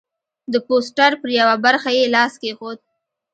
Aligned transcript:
د 0.51 0.53
پوسټر 0.67 1.11
پر 1.21 1.29
یوه 1.39 1.55
برخه 1.65 1.89
یې 1.97 2.05
لاس 2.15 2.33
کېښود. 2.41 2.77